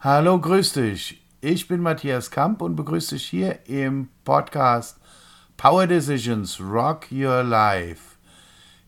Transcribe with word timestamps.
Hallo, 0.00 0.38
grüß 0.38 0.74
dich. 0.74 1.24
Ich 1.40 1.66
bin 1.66 1.80
Matthias 1.80 2.30
Kamp 2.30 2.60
und 2.60 2.76
begrüße 2.76 3.14
dich 3.14 3.26
hier 3.26 3.66
im 3.66 4.08
Podcast 4.24 4.98
Power 5.56 5.86
Decisions 5.86 6.60
Rock 6.60 7.06
Your 7.10 7.42
Life. 7.42 8.16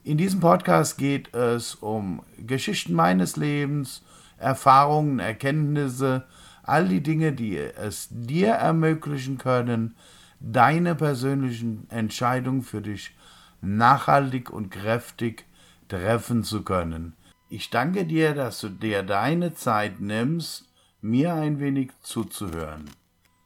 In 0.03 0.19
diesem 0.19 0.41
Podcast 0.41 0.99
geht 0.99 1.33
es 1.35 1.75
um 1.77 2.23
Geschichten 2.37 2.93
meines 2.93 3.37
Lebens, 3.37 4.03
Erfahrungen, 4.37 5.21
Erkenntnisse, 5.21 6.27
all 6.67 6.89
die 6.89 7.03
Dinge, 7.03 7.33
die 7.33 7.57
es 7.59 8.09
dir 8.11 8.53
ermöglichen 8.53 9.39
können, 9.39 9.95
deine 10.41 10.95
persönlichen 10.95 11.89
Entscheidungen 11.91 12.63
für 12.63 12.83
dich 12.83 13.15
nachhaltig 13.61 14.51
und 14.51 14.71
kräftig 14.71 15.47
treffen 15.89 16.45
zu 16.45 16.63
können. 16.63 17.15
Ich 17.49 17.71
danke 17.71 18.05
dir, 18.05 18.35
dass 18.35 18.61
du 18.61 18.69
dir 18.69 19.03
deine 19.03 19.55
Zeit 19.55 20.01
nimmst, 20.01 20.67
mir 21.01 21.35
ein 21.35 21.61
wenig 21.61 21.93
zuzuhören 22.03 22.91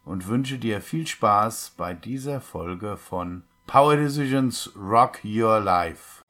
und 0.04 0.28
wünsche 0.28 0.58
dir 0.58 0.80
viel 0.80 1.06
Spaß 1.06 1.74
bei 1.76 1.92
dieser 1.92 2.40
Folge 2.40 2.96
von 2.96 3.42
Power 3.66 3.96
Decisions 3.96 4.70
Rock 4.74 5.20
Your 5.24 5.60
Life. 5.60 6.22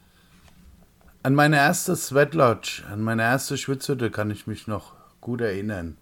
An 1.23 1.35
meine 1.35 1.57
erste 1.57 1.95
Sweat 1.95 2.35
Lodge, 2.35 2.83
an 2.91 3.03
meine 3.03 3.23
erste 3.23 3.57
Schwitzhütte 3.57 4.11
kann 4.11 4.31
ich 4.31 4.47
mich 4.47 4.67
noch 4.67 4.95
gut 5.21 5.41
erinnern. 5.41 5.99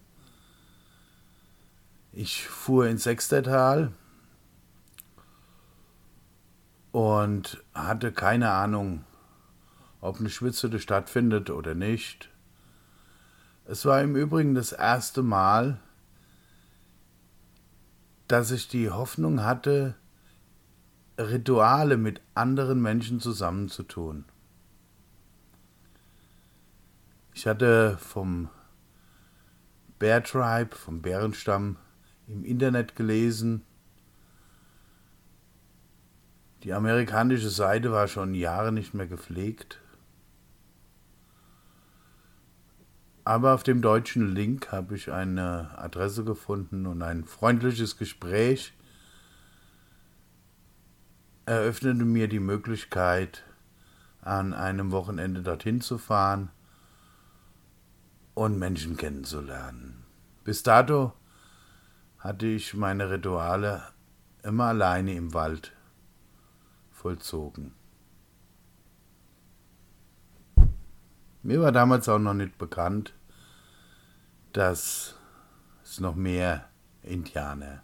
Ich 2.19 2.47
fuhr 2.47 2.87
ins 2.87 3.03
Sechstertal 3.03 3.91
und 6.91 7.63
hatte 7.75 8.11
keine 8.11 8.49
Ahnung, 8.49 9.05
ob 10.01 10.19
eine 10.19 10.31
Schwitzhütte 10.31 10.79
stattfindet 10.79 11.51
oder 11.51 11.75
nicht. 11.75 12.31
Es 13.65 13.85
war 13.85 14.01
im 14.01 14.15
Übrigen 14.15 14.55
das 14.55 14.71
erste 14.71 15.21
Mal, 15.21 15.79
dass 18.27 18.49
ich 18.49 18.67
die 18.67 18.89
Hoffnung 18.89 19.43
hatte, 19.43 19.93
Rituale 21.19 21.97
mit 21.97 22.21
anderen 22.33 22.81
Menschen 22.81 23.19
zusammenzutun. 23.19 24.25
Ich 27.35 27.45
hatte 27.45 27.99
vom 27.99 28.49
Bear 29.99 30.23
Tribe, 30.23 30.75
vom 30.75 31.03
Bärenstamm, 31.03 31.77
im 32.27 32.43
Internet 32.43 32.95
gelesen. 32.95 33.63
Die 36.63 36.73
amerikanische 36.73 37.49
Seite 37.49 37.91
war 37.91 38.07
schon 38.07 38.33
Jahre 38.33 38.71
nicht 38.71 38.93
mehr 38.93 39.07
gepflegt. 39.07 39.79
Aber 43.23 43.53
auf 43.53 43.63
dem 43.63 43.81
deutschen 43.81 44.33
Link 44.33 44.71
habe 44.71 44.95
ich 44.95 45.11
eine 45.11 45.77
Adresse 45.77 46.23
gefunden 46.23 46.85
und 46.85 47.01
ein 47.01 47.25
freundliches 47.25 47.97
Gespräch 47.97 48.73
eröffnete 51.45 52.03
mir 52.03 52.27
die 52.27 52.39
Möglichkeit, 52.39 53.43
an 54.21 54.53
einem 54.53 54.91
Wochenende 54.91 55.41
dorthin 55.41 55.79
zu 55.79 55.97
fahren 55.97 56.49
und 58.33 58.59
Menschen 58.59 58.97
kennenzulernen. 58.97 60.03
Bis 60.43 60.63
dato 60.63 61.13
hatte 62.19 62.47
ich 62.47 62.73
meine 62.73 63.09
Rituale 63.09 63.83
immer 64.43 64.65
alleine 64.65 65.13
im 65.13 65.33
Wald 65.33 65.73
vollzogen. 66.91 67.73
Mir 71.43 71.61
war 71.61 71.71
damals 71.71 72.09
auch 72.09 72.19
noch 72.19 72.33
nicht 72.33 72.57
bekannt, 72.57 73.13
dass 74.51 75.15
es 75.83 75.99
noch 75.99 76.15
mehr 76.15 76.67
Indianer 77.03 77.83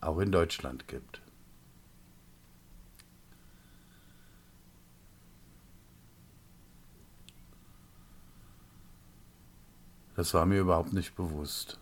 auch 0.00 0.18
in 0.18 0.32
Deutschland 0.32 0.88
gibt. 0.88 1.22
Das 10.16 10.34
war 10.34 10.46
mir 10.46 10.60
überhaupt 10.60 10.92
nicht 10.92 11.16
bewusst. 11.16 11.81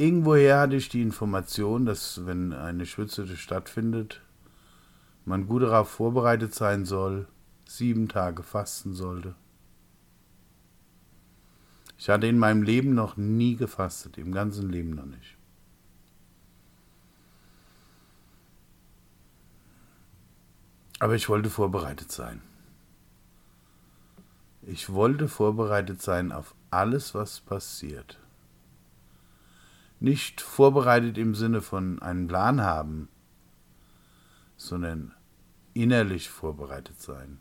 Irgendwoher 0.00 0.60
hatte 0.60 0.76
ich 0.76 0.88
die 0.88 1.02
Information, 1.02 1.84
dass 1.84 2.24
wenn 2.24 2.54
eine 2.54 2.86
Schwitzhütte 2.86 3.36
stattfindet, 3.36 4.22
man 5.26 5.46
gut 5.46 5.60
darauf 5.60 5.90
vorbereitet 5.90 6.54
sein 6.54 6.86
soll, 6.86 7.28
sieben 7.66 8.08
Tage 8.08 8.42
fasten 8.42 8.94
sollte. 8.94 9.34
Ich 11.98 12.08
hatte 12.08 12.26
in 12.26 12.38
meinem 12.38 12.62
Leben 12.62 12.94
noch 12.94 13.18
nie 13.18 13.56
gefastet, 13.56 14.16
im 14.16 14.32
ganzen 14.32 14.70
Leben 14.70 14.88
noch 14.88 15.04
nicht. 15.04 15.36
Aber 20.98 21.14
ich 21.14 21.28
wollte 21.28 21.50
vorbereitet 21.50 22.10
sein. 22.10 22.40
Ich 24.62 24.90
wollte 24.94 25.28
vorbereitet 25.28 26.00
sein 26.00 26.32
auf 26.32 26.54
alles, 26.70 27.14
was 27.14 27.40
passiert. 27.40 28.19
Nicht 30.00 30.40
vorbereitet 30.40 31.18
im 31.18 31.34
Sinne 31.34 31.60
von 31.60 32.00
einen 32.00 32.26
Plan 32.26 32.62
haben, 32.62 33.08
sondern 34.56 35.14
innerlich 35.74 36.30
vorbereitet 36.30 37.00
sein. 37.00 37.38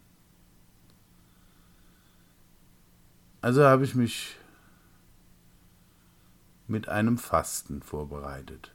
Also 3.42 3.64
habe 3.64 3.86
ich 3.86 3.96
mich 3.96 4.38
mit 6.68 6.90
einem 6.90 7.18
Fasten 7.18 7.81
vorbereitet. 7.81 8.72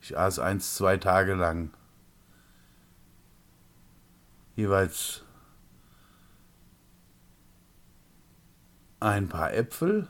Ich 0.00 0.16
aß 0.16 0.38
eins, 0.38 0.74
zwei 0.76 0.96
Tage 0.96 1.34
lang 1.34 1.70
jeweils 4.56 5.24
ein 9.00 9.28
paar 9.28 9.52
Äpfel, 9.52 10.08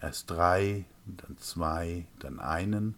erst 0.00 0.30
drei, 0.30 0.84
dann 1.06 1.38
zwei, 1.38 2.06
dann 2.18 2.38
einen, 2.40 2.96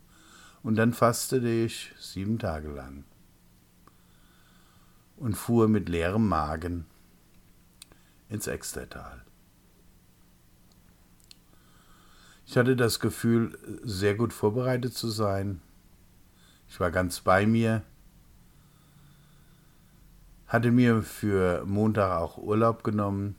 und 0.62 0.76
dann 0.76 0.92
fastete 0.92 1.48
ich 1.48 1.92
sieben 1.98 2.38
Tage 2.38 2.70
lang. 2.70 3.04
Und 5.16 5.34
fuhr 5.34 5.68
mit 5.68 5.88
leerem 5.88 6.26
Magen 6.28 6.86
ins 8.28 8.46
Extertal. 8.46 9.22
Ich 12.46 12.56
hatte 12.56 12.76
das 12.76 13.00
Gefühl, 13.00 13.58
sehr 13.82 14.14
gut 14.14 14.32
vorbereitet 14.32 14.94
zu 14.94 15.08
sein. 15.08 15.60
Ich 16.68 16.80
war 16.80 16.90
ganz 16.90 17.20
bei 17.20 17.46
mir, 17.46 17.82
hatte 20.46 20.70
mir 20.70 21.02
für 21.02 21.64
Montag 21.64 22.18
auch 22.18 22.38
Urlaub 22.38 22.84
genommen, 22.84 23.36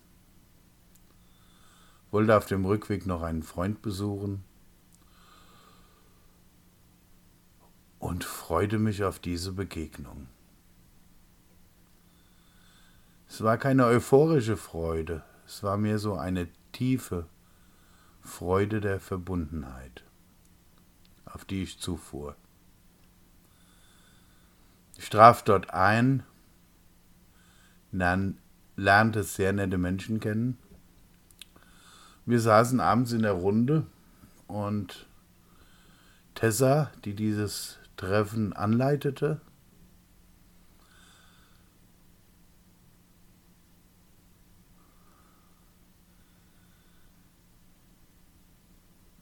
wollte 2.16 2.38
auf 2.38 2.46
dem 2.46 2.64
Rückweg 2.64 3.06
noch 3.06 3.24
einen 3.24 3.44
Freund 3.44 3.81
besuchen 3.81 4.46
und 8.00 8.23
freute 8.23 8.79
mich 8.79 9.03
auf 9.03 9.20
diese 9.20 9.52
Begegnung. 9.52 10.28
Es 13.28 13.44
war 13.44 13.58
keine 13.58 13.85
euphorische 13.85 14.56
Freude, 14.56 15.26
es 15.46 15.62
war 15.62 15.76
mehr 15.76 16.00
so 16.00 16.14
eine 16.14 16.47
tiefe 16.72 17.28
Freude 18.22 18.79
der 18.79 19.02
Verbundenheit, 19.02 20.06
auf 21.26 21.44
die 21.44 21.64
ich 21.64 21.79
zufuhr. 21.82 22.38
Ich 24.97 25.09
traf 25.09 25.44
dort 25.44 25.72
ein, 25.72 26.23
lernte 27.91 29.23
sehr 29.23 29.52
nette 29.52 29.78
Menschen 29.78 30.22
kennen. 30.22 30.58
Wir 32.26 32.40
saßen 32.40 32.80
abends 32.80 33.12
in 33.12 33.22
der 33.22 33.34
Runde 33.34 33.86
und 34.48 35.08
Tessa, 36.34 36.92
die 37.06 37.14
dieses 37.14 37.78
Treffen 37.98 38.54
anleitete, 38.54 39.40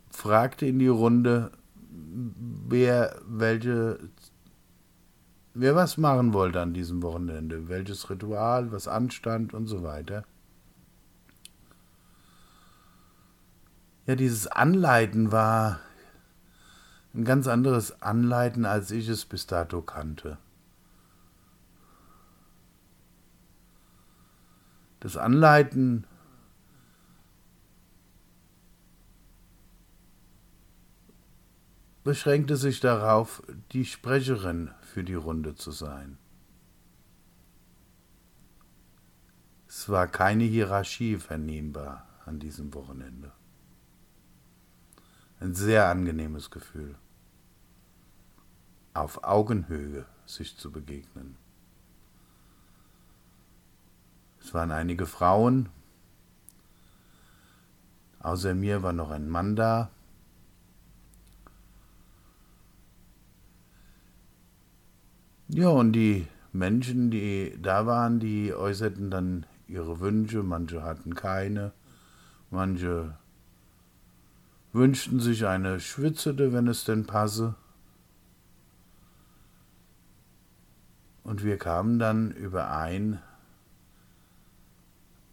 fragte 0.10 0.66
in 0.66 0.80
die 0.80 0.88
Runde, 0.88 1.52
wer 1.90 3.20
welche 3.28 4.00
wer 5.54 5.76
was 5.76 5.98
machen 5.98 6.34
wollte 6.34 6.62
an 6.62 6.74
diesem 6.74 7.04
Wochenende, 7.04 7.68
welches 7.68 8.10
Ritual, 8.10 8.72
was 8.72 8.88
anstand 8.88 9.54
und 9.54 9.68
so 9.68 9.84
weiter. 9.84 10.24
Ja, 14.06 14.16
dieses 14.16 14.48
Anleiten 14.48 15.32
war 15.32 15.80
ein 17.14 17.24
ganz 17.24 17.48
anderes 17.48 18.02
Anleiten, 18.02 18.66
als 18.66 18.92
ich 18.92 19.08
es 19.08 19.24
bis 19.26 19.48
dato 19.48 19.82
kannte. 19.82 20.38
Das 25.00 25.16
Anleiten 25.16 26.06
beschränkte 32.04 32.58
sich 32.58 32.80
darauf, 32.80 33.42
die 33.72 33.86
Sprecherin 33.86 34.72
für 34.82 35.04
die 35.04 35.14
Runde 35.14 35.56
zu 35.56 35.72
sein. 35.72 36.18
Es 39.68 39.88
war 39.88 40.08
keine 40.08 40.44
Hierarchie 40.44 41.18
vernehmbar 41.18 42.08
an 42.26 42.40
diesem 42.40 42.74
Wochenende. 42.74 43.32
Ein 45.44 45.56
sehr 45.56 45.90
angenehmes 45.90 46.52
Gefühl, 46.52 46.96
auf 48.94 49.26
Augenhöhe 49.26 50.06
sich 50.26 50.56
zu 50.58 50.72
begegnen. 50.72 51.36
Es 54.40 54.54
waren 54.54 54.72
einige 54.72 55.06
Frauen, 55.06 55.68
außer 58.20 58.56
mir 58.56 58.84
war 58.84 58.94
noch 58.94 59.12
ein 59.12 59.28
Mann 59.28 59.58
da, 59.58 59.92
Ja, 65.50 65.68
und 65.68 65.92
die 65.92 66.26
Menschen, 66.54 67.12
die 67.12 67.60
da 67.62 67.86
waren, 67.86 68.22
die 68.22 68.54
äußerten 68.54 69.12
dann 69.12 69.46
ihre 69.68 70.00
Wünsche, 70.00 70.42
manche 70.42 70.84
hatten 70.84 71.16
keine, 71.16 71.74
manche 72.50 73.18
wünschten 74.74 75.20
sich 75.20 75.46
eine 75.46 75.80
Schwitzete, 75.80 76.52
wenn 76.52 76.68
es 76.68 76.84
denn 76.84 77.06
passe. 77.06 77.56
Und 81.24 81.44
wir 81.44 81.58
kamen 81.58 82.00
dann 82.00 82.32
überein, 82.32 83.22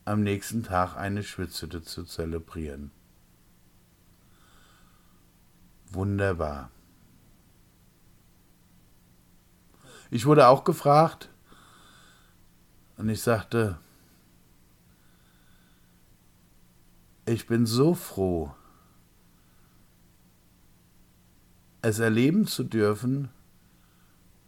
am 0.04 0.22
nächsten 0.22 0.62
Tag 0.62 0.96
eine 0.96 1.22
Schwitzete 1.22 1.82
zu 1.82 2.04
zelebrieren. 2.04 2.90
Wunderbar. 5.90 6.70
Ich 10.10 10.26
wurde 10.26 10.48
auch 10.48 10.64
gefragt 10.64 11.28
und 12.96 13.08
ich 13.08 13.22
sagte, 13.22 13.78
ich 17.26 17.46
bin 17.46 17.66
so 17.66 17.94
froh, 17.94 18.52
es 21.82 21.98
erleben 21.98 22.46
zu 22.46 22.64
dürfen, 22.64 23.30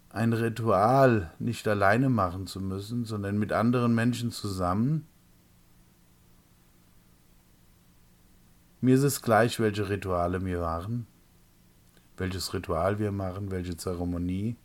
ein 0.09 0.33
Ritual 0.33 1.31
nicht 1.39 1.67
alleine 1.67 2.09
machen 2.09 2.45
zu 2.45 2.61
müssen, 2.61 3.05
sondern 3.05 3.39
mit 3.39 3.51
anderen 3.51 3.95
Menschen 3.95 4.31
zusammen. 4.31 5.07
Mir 8.79 8.95
ist 8.95 9.03
es 9.03 9.21
gleich, 9.21 9.59
welche 9.59 9.89
Rituale 9.89 10.43
wir 10.45 10.59
machen, 10.59 11.07
welches 12.17 12.53
Ritual 12.53 12.99
wir 12.99 13.11
machen, 13.11 13.49
welche 13.49 13.75
Zeremonie. 13.75 14.55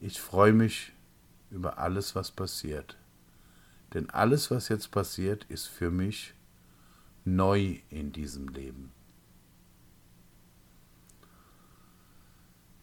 Ich 0.00 0.20
freue 0.20 0.52
mich 0.52 0.92
über 1.50 1.78
alles, 1.78 2.14
was 2.14 2.30
passiert. 2.30 2.96
Denn 3.92 4.08
alles, 4.10 4.50
was 4.50 4.68
jetzt 4.68 4.90
passiert, 4.90 5.44
ist 5.44 5.66
für 5.66 5.90
mich 5.90 6.34
neu 7.24 7.78
in 7.90 8.12
diesem 8.12 8.48
Leben. 8.48 8.92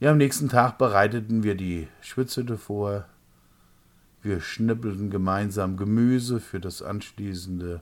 Ja, 0.03 0.11
am 0.11 0.17
nächsten 0.17 0.49
Tag 0.49 0.77
bereiteten 0.77 1.43
wir 1.43 1.55
die 1.55 1.87
Schwitzhütte 2.01 2.57
vor. 2.57 3.05
Wir 4.21 4.41
schnippelten 4.41 5.09
gemeinsam 5.09 5.77
Gemüse 5.77 6.41
für 6.41 6.59
das 6.59 6.81
anschließende, 6.81 7.79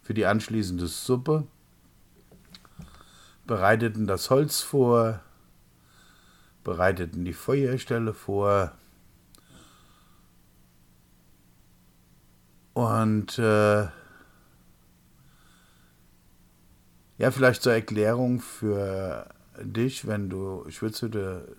für 0.00 0.14
die 0.14 0.24
anschließende 0.24 0.86
Suppe, 0.86 1.46
bereiteten 3.46 4.06
das 4.06 4.30
Holz 4.30 4.62
vor, 4.62 5.20
bereiteten 6.64 7.26
die 7.26 7.34
Feuerstelle 7.34 8.14
vor 8.14 8.72
und 12.72 13.38
äh, 13.38 13.88
ja, 17.18 17.30
vielleicht 17.30 17.60
zur 17.60 17.74
Erklärung 17.74 18.40
für 18.40 19.28
dich, 19.62 20.06
wenn 20.06 20.28
du 20.28 20.64
Schwitzhütte 20.68 21.56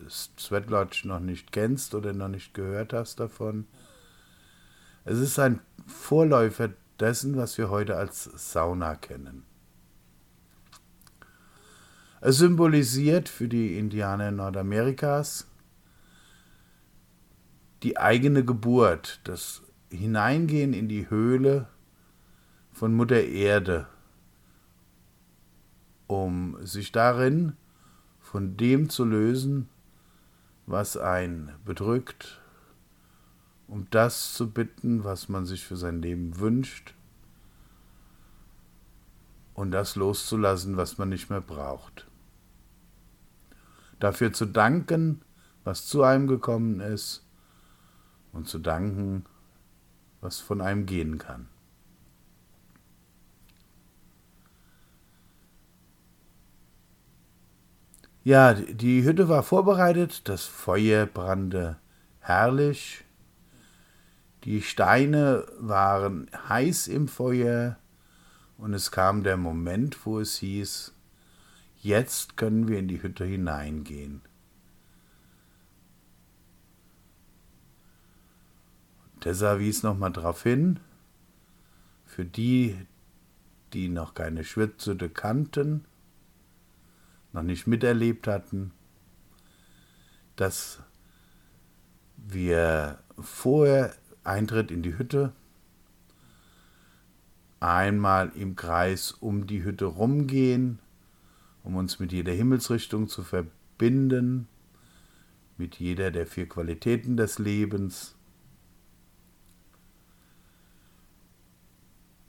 Lodge 0.67 1.01
noch 1.05 1.19
nicht 1.19 1.51
kennst 1.51 1.95
oder 1.95 2.13
noch 2.13 2.27
nicht 2.27 2.53
gehört 2.53 2.93
hast 2.93 3.19
davon. 3.19 3.65
Es 5.05 5.19
ist 5.19 5.39
ein 5.39 5.61
Vorläufer 5.87 6.69
dessen, 6.99 7.37
was 7.37 7.57
wir 7.57 7.69
heute 7.69 7.95
als 7.95 8.23
Sauna 8.23 8.95
kennen. 8.95 9.43
Es 12.21 12.37
symbolisiert 12.37 13.29
für 13.29 13.47
die 13.47 13.77
Indianer 13.77 14.31
Nordamerikas 14.31 15.47
die 17.83 17.97
eigene 17.97 18.43
Geburt, 18.43 19.21
das 19.23 19.61
Hineingehen 19.89 20.73
in 20.73 20.89
die 20.89 21.09
Höhle 21.09 21.67
von 22.73 22.93
Mutter 22.93 23.23
Erde, 23.23 23.87
um 26.07 26.57
sich 26.61 26.91
darin 26.91 27.53
von 28.31 28.57
dem 28.57 28.89
zu 28.89 29.05
lösen, 29.05 29.69
was 30.65 30.97
einen 30.97 31.53
bedrückt, 31.65 32.41
um 33.67 33.87
das 33.89 34.33
zu 34.33 34.51
bitten, 34.51 35.03
was 35.03 35.29
man 35.29 35.45
sich 35.45 35.65
für 35.65 35.77
sein 35.77 36.01
Leben 36.01 36.39
wünscht 36.39 36.93
und 39.53 39.71
das 39.71 39.95
loszulassen, 39.95 40.77
was 40.77 40.97
man 40.97 41.09
nicht 41.09 41.29
mehr 41.29 41.41
braucht 41.41 42.09
dafür 43.99 44.33
zu 44.33 44.45
danken, 44.45 45.21
was 45.63 45.85
zu 45.85 46.03
einem 46.03 46.27
gekommen 46.27 46.79
ist 46.79 47.25
und 48.31 48.47
zu 48.47 48.59
danken, 48.59 49.25
was 50.21 50.39
von 50.39 50.61
einem 50.61 50.85
gehen 50.85 51.17
kann. 51.17 51.47
Ja, 58.29 58.53
die 58.53 59.05
Hütte 59.05 59.27
war 59.27 59.41
vorbereitet, 59.41 60.29
das 60.29 60.45
Feuer 60.45 61.07
brannte 61.07 61.79
herrlich, 62.19 63.03
die 64.43 64.61
Steine 64.61 65.47
waren 65.57 66.29
heiß 66.47 66.89
im 66.89 67.07
Feuer 67.07 67.79
und 68.59 68.75
es 68.75 68.91
kam 68.91 69.23
der 69.23 69.35
Moment, 69.35 70.05
wo 70.05 70.19
es 70.19 70.37
hieß, 70.37 70.93
Jetzt 71.81 72.37
können 72.37 72.67
wir 72.67 72.77
in 72.77 72.87
die 72.87 73.01
Hütte 73.01 73.25
hineingehen. 73.25 74.21
Tessa 79.21 79.57
wies 79.57 79.81
nochmal 79.81 80.11
darauf 80.11 80.43
hin, 80.43 80.79
für 82.05 82.25
die, 82.25 82.77
die 83.73 83.89
noch 83.89 84.13
keine 84.13 84.43
Schwitzhütte 84.43 85.09
kannten, 85.09 85.85
noch 87.33 87.43
nicht 87.43 87.67
miterlebt 87.67 88.27
hatten, 88.27 88.71
dass 90.35 90.81
wir 92.17 92.99
vor 93.19 93.91
Eintritt 94.23 94.71
in 94.71 94.83
die 94.83 94.97
Hütte 94.97 95.33
einmal 97.59 98.31
im 98.35 98.55
Kreis 98.55 99.11
um 99.11 99.47
die 99.47 99.63
Hütte 99.63 99.85
rumgehen, 99.85 100.79
um 101.63 101.75
uns 101.75 101.99
mit 101.99 102.11
jeder 102.11 102.31
Himmelsrichtung 102.31 103.07
zu 103.07 103.23
verbinden, 103.23 104.47
mit 105.57 105.75
jeder 105.75 106.11
der 106.11 106.25
vier 106.25 106.47
Qualitäten 106.47 107.17
des 107.17 107.37
Lebens. 107.37 108.15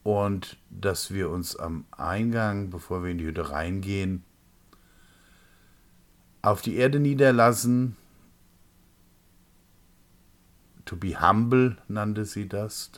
Und 0.02 0.56
dass 0.70 1.12
wir 1.12 1.30
uns 1.30 1.54
am 1.56 1.84
Eingang, 1.92 2.70
bevor 2.70 3.04
wir 3.04 3.10
in 3.10 3.18
die 3.18 3.26
Hütte 3.26 3.50
reingehen, 3.50 4.24
auf 6.42 6.62
die 6.62 6.76
Erde 6.76 7.00
niederlassen. 7.00 7.96
To 10.84 10.96
be 10.96 11.20
humble 11.20 11.76
nannte 11.88 12.24
sie 12.24 12.48
das. 12.48 12.90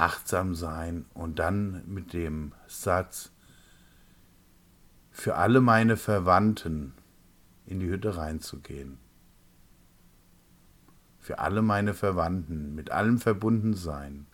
achtsam 0.00 0.54
sein 0.54 1.04
und 1.12 1.38
dann 1.38 1.82
mit 1.86 2.14
dem 2.14 2.52
Satz, 2.66 3.30
für 5.10 5.36
alle 5.36 5.60
meine 5.60 5.96
Verwandten 5.96 6.94
in 7.66 7.80
die 7.80 7.88
Hütte 7.88 8.16
reinzugehen. 8.16 8.98
Für 11.18 11.38
alle 11.38 11.60
meine 11.60 11.92
Verwandten, 11.92 12.74
mit 12.74 12.90
allem 12.90 13.18
verbunden 13.18 13.74
sein. 13.74 14.26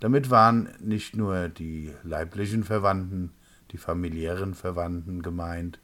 Damit 0.00 0.30
waren 0.30 0.68
nicht 0.80 1.14
nur 1.14 1.48
die 1.48 1.94
leiblichen 2.02 2.64
Verwandten, 2.64 3.32
die 3.74 3.78
familiären 3.78 4.54
Verwandten 4.54 5.20
gemeint, 5.20 5.80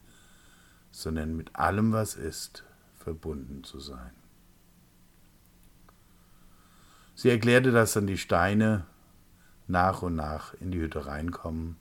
sondern 0.93 1.37
mit 1.37 1.57
allem, 1.57 1.91
was 1.91 2.15
ist, 2.15 2.63
verbunden 2.95 3.65
zu 3.65 3.81
sein. 3.81 4.13
Sie 7.17 7.31
erklärte, 7.31 7.73
dass 7.73 7.95
dann 7.95 8.07
die 8.07 8.17
Steine 8.17 8.87
nach 9.67 10.03
und 10.03 10.15
nach 10.15 10.55
in 10.55 10.71
die 10.71 10.79
Hütte 10.79 11.07
reinkommen, 11.07 11.79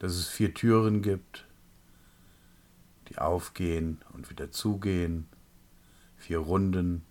dass 0.00 0.14
es 0.14 0.26
vier 0.26 0.52
Türen 0.52 1.00
gibt, 1.00 1.46
die 3.08 3.18
aufgehen 3.18 4.02
und 4.14 4.30
wieder 4.30 4.50
zugehen, 4.50 5.28
vier 6.16 6.38
Runden 6.38 7.04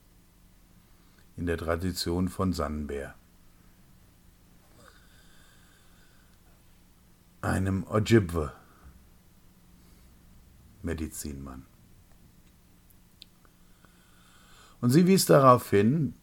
in 1.37 1.45
der 1.45 1.57
Tradition 1.57 2.27
von 2.27 2.51
Sannenbär. 2.51 3.15
Einem 7.43 7.85
Ojibwe, 7.89 8.53
Medizinmann. 10.81 11.65
Und 14.79 14.91
sie 14.91 15.07
wies 15.07 15.25
darauf 15.25 15.69
hin, 15.69 16.13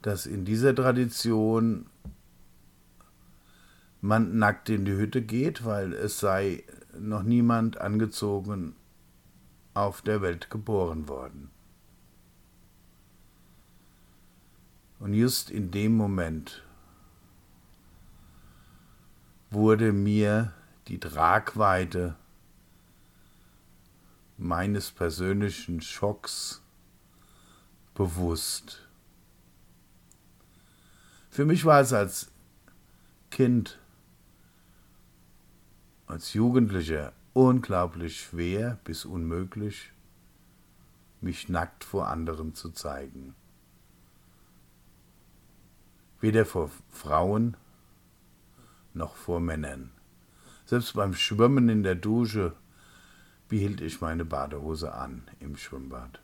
dass 0.00 0.24
in 0.24 0.46
dieser 0.46 0.74
Tradition 0.74 1.84
man 4.00 4.38
nackt 4.38 4.70
in 4.70 4.86
die 4.86 4.96
Hütte 4.96 5.20
geht, 5.20 5.66
weil 5.66 5.92
es 5.92 6.18
sei 6.18 6.64
noch 6.98 7.22
niemand 7.22 7.78
angezogen 7.78 8.74
auf 9.74 10.00
der 10.00 10.22
Welt 10.22 10.48
geboren 10.48 11.08
worden. 11.08 11.50
Und 14.98 15.12
just 15.12 15.50
in 15.50 15.70
dem 15.70 15.94
Moment 15.94 16.64
wurde 19.52 19.92
mir 19.92 20.52
die 20.88 20.98
Tragweite 20.98 22.16
meines 24.38 24.90
persönlichen 24.90 25.80
Schocks 25.80 26.62
bewusst. 27.94 28.88
Für 31.30 31.44
mich 31.44 31.64
war 31.64 31.80
es 31.80 31.92
als 31.92 32.30
Kind, 33.30 33.78
als 36.06 36.34
Jugendlicher 36.34 37.12
unglaublich 37.32 38.20
schwer 38.20 38.78
bis 38.84 39.04
unmöglich, 39.04 39.92
mich 41.20 41.48
nackt 41.48 41.84
vor 41.84 42.08
anderen 42.08 42.54
zu 42.54 42.70
zeigen. 42.70 43.34
Weder 46.20 46.44
vor 46.44 46.70
Frauen 46.90 47.56
noch 48.94 49.16
vor 49.16 49.40
Männern. 49.40 49.90
Selbst 50.64 50.94
beim 50.94 51.14
Schwimmen 51.14 51.68
in 51.68 51.82
der 51.82 51.94
Dusche 51.94 52.54
behielt 53.48 53.80
ich 53.80 54.00
meine 54.00 54.24
Badehose 54.24 54.94
an 54.94 55.24
im 55.40 55.56
Schwimmbad. 55.56 56.20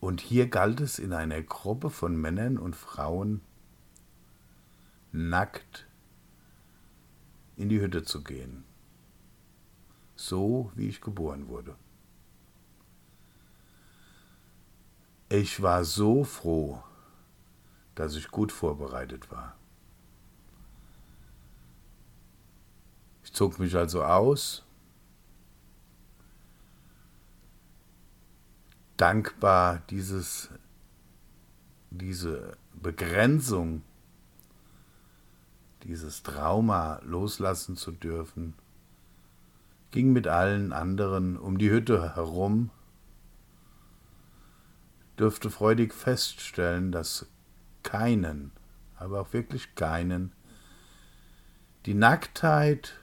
Und 0.00 0.20
hier 0.20 0.48
galt 0.48 0.82
es 0.82 0.98
in 0.98 1.14
einer 1.14 1.40
Gruppe 1.40 1.88
von 1.88 2.14
Männern 2.20 2.58
und 2.58 2.76
Frauen 2.76 3.40
nackt 5.12 5.86
in 7.56 7.70
die 7.70 7.80
Hütte 7.80 8.02
zu 8.02 8.22
gehen, 8.22 8.64
so 10.16 10.70
wie 10.74 10.88
ich 10.88 11.00
geboren 11.00 11.48
wurde. 11.48 11.74
Ich 15.30 15.62
war 15.62 15.86
so 15.86 16.22
froh, 16.24 16.82
dass 17.94 18.16
ich 18.16 18.28
gut 18.28 18.52
vorbereitet 18.52 19.30
war. 19.30 19.56
Ich 23.22 23.32
zog 23.32 23.58
mich 23.58 23.76
also 23.76 24.04
aus 24.04 24.64
dankbar, 28.96 29.82
dieses, 29.90 30.50
diese 31.90 32.56
Begrenzung, 32.72 33.82
dieses 35.82 36.22
Trauma 36.22 37.00
loslassen 37.04 37.76
zu 37.76 37.92
dürfen, 37.92 38.54
ging 39.90 40.12
mit 40.12 40.26
allen 40.26 40.72
anderen 40.72 41.36
um 41.36 41.58
die 41.58 41.70
Hütte 41.70 42.14
herum, 42.14 42.70
dürfte 45.18 45.50
freudig 45.50 45.94
feststellen, 45.94 46.90
dass 46.90 47.26
keinen, 47.94 48.50
aber 48.96 49.20
auch 49.20 49.32
wirklich 49.32 49.76
keinen, 49.76 50.32
die 51.86 51.94
Nacktheit 51.94 52.98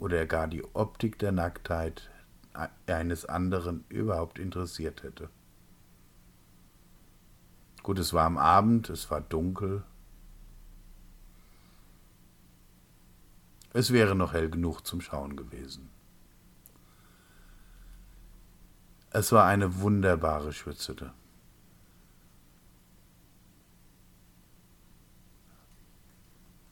oder 0.00 0.26
gar 0.26 0.48
die 0.48 0.64
Optik 0.74 1.20
der 1.20 1.30
Nacktheit 1.30 2.10
eines 2.88 3.26
anderen 3.26 3.84
überhaupt 3.88 4.40
interessiert 4.40 5.04
hätte. 5.04 5.28
Gut, 7.84 8.00
es 8.00 8.12
war 8.12 8.24
am 8.24 8.38
Abend, 8.38 8.90
es 8.90 9.08
war 9.08 9.20
dunkel. 9.20 9.84
Es 13.72 13.92
wäre 13.92 14.16
noch 14.16 14.32
hell 14.32 14.50
genug 14.50 14.84
zum 14.84 15.00
Schauen 15.00 15.36
gewesen. 15.36 15.90
Es 19.10 19.30
war 19.30 19.46
eine 19.46 19.80
wunderbare 19.80 20.52
Schwitzhütte. 20.52 21.12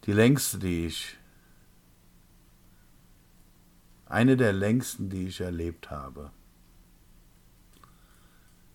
Die 0.06 0.12
längste, 0.12 0.58
die 0.58 0.86
ich 0.86 1.18
eine 4.06 4.36
der 4.36 4.52
längsten, 4.52 5.10
die 5.10 5.26
ich 5.26 5.40
erlebt 5.40 5.90
habe. 5.90 6.30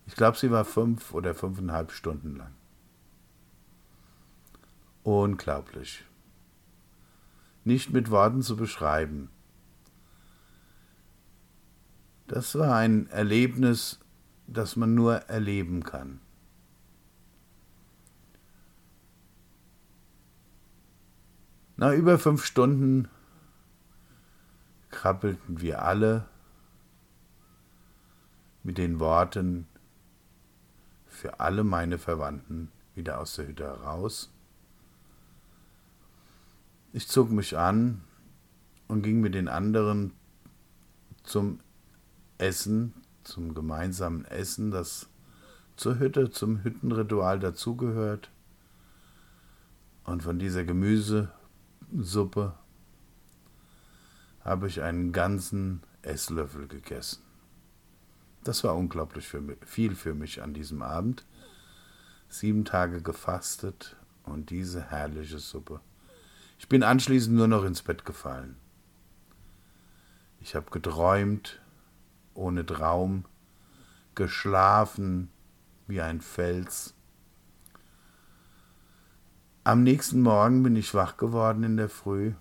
Ich 0.06 0.14
glaube, 0.14 0.36
sie 0.36 0.50
war 0.50 0.66
fünf 0.66 1.14
oder 1.14 1.34
fünfeinhalb 1.34 1.90
Stunden 1.90 2.36
lang. 2.36 2.52
Unglaublich. 5.04 6.04
Nicht 7.64 7.90
mit 7.90 8.10
Worten 8.10 8.42
zu 8.42 8.56
beschreiben. 8.56 9.30
Das 12.26 12.54
war 12.56 12.76
ein 12.76 13.08
Erlebnis, 13.08 14.00
das 14.46 14.76
man 14.76 14.94
nur 14.94 15.16
erleben 15.28 15.82
kann. 15.82 16.20
Nach 21.82 21.94
über 21.94 22.16
fünf 22.16 22.44
Stunden 22.44 23.08
krabbelten 24.92 25.60
wir 25.60 25.82
alle 25.82 26.28
mit 28.62 28.78
den 28.78 29.00
Worten 29.00 29.66
für 31.08 31.40
alle 31.40 31.64
meine 31.64 31.98
Verwandten 31.98 32.70
wieder 32.94 33.18
aus 33.18 33.34
der 33.34 33.48
Hütte 33.48 33.64
heraus. 33.64 34.30
Ich 36.92 37.08
zog 37.08 37.32
mich 37.32 37.58
an 37.58 38.04
und 38.86 39.02
ging 39.02 39.20
mit 39.20 39.34
den 39.34 39.48
anderen 39.48 40.12
zum 41.24 41.58
Essen, 42.38 42.94
zum 43.24 43.54
gemeinsamen 43.54 44.24
Essen, 44.26 44.70
das 44.70 45.08
zur 45.74 45.98
Hütte, 45.98 46.30
zum 46.30 46.62
Hüttenritual 46.62 47.40
dazugehört. 47.40 48.30
Und 50.04 50.22
von 50.22 50.38
dieser 50.38 50.62
Gemüsesuppe 51.92 52.54
habe 54.40 54.66
ich 54.66 54.80
einen 54.80 55.12
ganzen 55.12 55.82
Esslöffel 56.00 56.66
gegessen. 56.66 57.22
Das 58.44 58.64
war 58.64 58.76
unglaublich 58.76 59.28
für 59.28 59.42
mich, 59.42 59.58
viel 59.64 59.94
für 59.94 60.14
mich 60.14 60.42
an 60.42 60.54
diesem 60.54 60.80
Abend. 60.80 61.26
Sieben 62.28 62.64
Tage 62.64 63.02
gefastet 63.02 63.96
und 64.24 64.48
diese 64.48 64.82
herrliche 64.90 65.38
Suppe. 65.38 65.80
Ich 66.58 66.66
bin 66.66 66.82
anschließend 66.82 67.36
nur 67.36 67.46
noch 67.46 67.64
ins 67.64 67.82
Bett 67.82 68.06
gefallen. 68.06 68.56
Ich 70.40 70.54
habe 70.54 70.70
geträumt, 70.70 71.60
ohne 72.32 72.64
Traum, 72.64 73.26
geschlafen 74.14 75.30
wie 75.86 76.00
ein 76.00 76.22
Fels. 76.22 76.94
Am 79.64 79.82
nächsten 79.82 80.20
Morgen 80.22 80.62
bin 80.62 80.76
ich 80.76 80.92
wach 80.94 81.16
geworden 81.16 81.62
in 81.62 81.76
der 81.76 81.88
Früh 81.88 82.32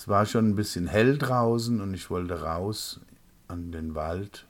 es 0.00 0.08
war 0.08 0.24
schon 0.24 0.48
ein 0.48 0.56
bisschen 0.56 0.86
hell 0.86 1.18
draußen 1.18 1.78
und 1.78 1.92
ich 1.92 2.08
wollte 2.08 2.40
raus 2.40 3.00
an 3.48 3.70
den 3.70 3.94
Wald. 3.94 4.46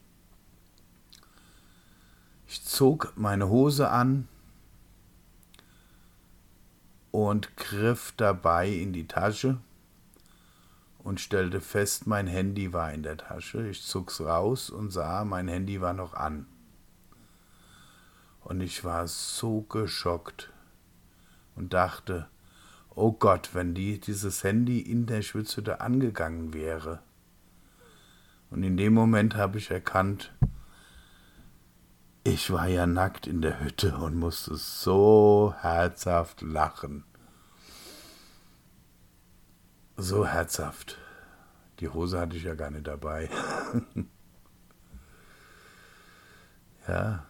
Ich 2.46 2.64
zog 2.64 3.14
meine 3.16 3.48
Hose 3.48 3.90
an 3.90 4.28
und 7.10 7.56
griff 7.56 8.14
dabei 8.16 8.68
in 8.68 8.92
die 8.92 9.08
Tasche 9.08 9.58
und 10.98 11.20
stellte 11.20 11.60
fest, 11.60 12.06
mein 12.06 12.28
Handy 12.28 12.72
war 12.72 12.92
in 12.92 13.02
der 13.02 13.16
Tasche. 13.16 13.68
Ich 13.68 13.82
zog's 13.82 14.20
raus 14.20 14.70
und 14.70 14.90
sah, 14.90 15.24
mein 15.24 15.48
Handy 15.48 15.80
war 15.80 15.94
noch 15.94 16.14
an. 16.14 16.46
Und 18.50 18.60
ich 18.62 18.82
war 18.82 19.06
so 19.06 19.60
geschockt 19.60 20.50
und 21.54 21.72
dachte, 21.72 22.28
oh 22.96 23.12
Gott, 23.12 23.50
wenn 23.52 23.76
die, 23.76 24.00
dieses 24.00 24.42
Handy 24.42 24.80
in 24.80 25.06
der 25.06 25.22
Schwitzhütte 25.22 25.80
angegangen 25.80 26.52
wäre. 26.52 27.00
Und 28.50 28.64
in 28.64 28.76
dem 28.76 28.92
Moment 28.92 29.36
habe 29.36 29.58
ich 29.58 29.70
erkannt, 29.70 30.32
ich 32.24 32.50
war 32.50 32.66
ja 32.66 32.88
nackt 32.88 33.28
in 33.28 33.40
der 33.40 33.60
Hütte 33.60 33.96
und 33.98 34.16
musste 34.16 34.56
so 34.56 35.54
herzhaft 35.60 36.42
lachen. 36.42 37.04
So 39.96 40.26
herzhaft. 40.26 40.98
Die 41.78 41.88
Hose 41.88 42.18
hatte 42.18 42.36
ich 42.36 42.42
ja 42.42 42.56
gar 42.56 42.72
nicht 42.72 42.88
dabei. 42.88 43.30
ja. 46.88 47.29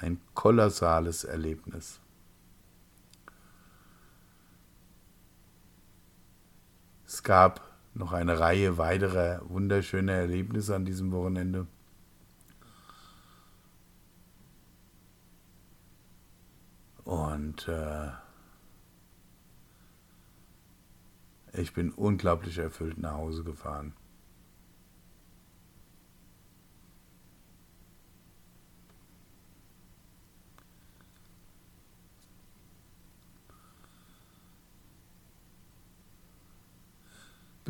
Ein 0.00 0.18
kolossales 0.32 1.24
Erlebnis. 1.24 2.00
Es 7.06 7.22
gab 7.22 7.60
noch 7.92 8.12
eine 8.12 8.38
Reihe 8.38 8.78
weiterer 8.78 9.42
wunderschöner 9.50 10.12
Erlebnisse 10.12 10.74
an 10.74 10.86
diesem 10.86 11.12
Wochenende. 11.12 11.66
Und 17.04 17.68
äh, 17.68 18.08
ich 21.52 21.74
bin 21.74 21.90
unglaublich 21.92 22.56
erfüllt 22.56 22.96
nach 22.96 23.14
Hause 23.14 23.44
gefahren. 23.44 23.92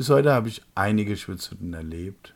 Bis 0.01 0.09
heute 0.09 0.33
habe 0.33 0.49
ich 0.49 0.63
einige 0.75 1.15
Schwitzhütten 1.15 1.75
erlebt, 1.75 2.35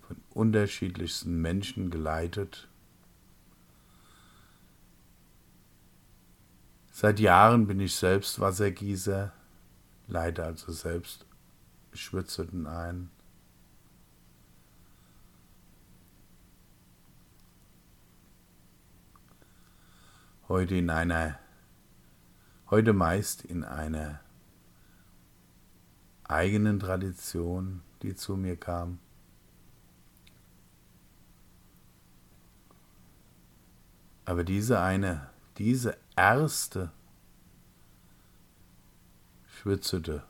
von 0.00 0.16
unterschiedlichsten 0.30 1.40
Menschen 1.40 1.88
geleitet. 1.88 2.66
Seit 6.90 7.20
Jahren 7.20 7.68
bin 7.68 7.78
ich 7.78 7.94
selbst 7.94 8.40
Wassergießer, 8.40 9.32
leite 10.08 10.42
also 10.42 10.72
selbst 10.72 11.26
Schwitzhütten 11.92 12.66
ein. 12.66 13.08
Heute 20.48 20.74
in 20.74 20.90
einer, 20.90 21.38
heute 22.68 22.94
meist 22.94 23.44
in 23.44 23.62
einer 23.62 24.18
eigenen 26.30 26.78
Tradition, 26.78 27.82
die 28.02 28.14
zu 28.14 28.36
mir 28.36 28.56
kam. 28.56 28.98
Aber 34.24 34.44
diese 34.44 34.80
eine, 34.80 35.28
diese 35.58 35.96
erste 36.14 36.92
Schwitzhütte 39.48 40.22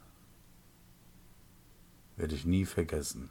werde 2.16 2.34
ich 2.34 2.46
nie 2.46 2.64
vergessen. 2.64 3.30